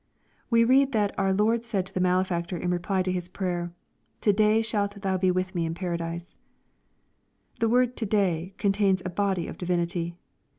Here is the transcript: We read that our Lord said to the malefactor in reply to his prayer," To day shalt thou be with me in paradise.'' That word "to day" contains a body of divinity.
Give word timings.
We 0.49 0.63
read 0.63 0.93
that 0.93 1.13
our 1.19 1.31
Lord 1.31 1.63
said 1.63 1.85
to 1.85 1.93
the 1.93 1.99
malefactor 1.99 2.57
in 2.57 2.71
reply 2.71 3.03
to 3.03 3.11
his 3.11 3.29
prayer," 3.29 3.71
To 4.21 4.33
day 4.33 4.63
shalt 4.63 4.99
thou 4.99 5.15
be 5.15 5.29
with 5.29 5.53
me 5.53 5.63
in 5.63 5.75
paradise.'' 5.75 6.37
That 7.59 7.69
word 7.69 7.95
"to 7.97 8.07
day" 8.07 8.55
contains 8.57 9.03
a 9.05 9.11
body 9.11 9.47
of 9.47 9.59
divinity. 9.59 10.15